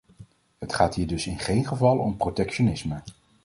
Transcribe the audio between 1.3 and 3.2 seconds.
geen geval om protectionisme.